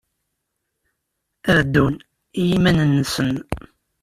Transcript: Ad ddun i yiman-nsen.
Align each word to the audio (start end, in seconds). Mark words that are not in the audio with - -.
Ad 1.55 1.59
ddun 1.65 1.95
i 2.39 2.41
yiman-nsen. 2.49 3.31